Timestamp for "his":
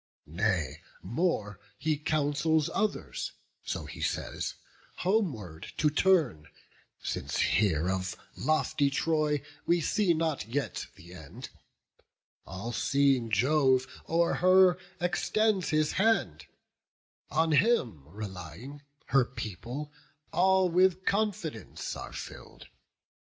15.69-15.91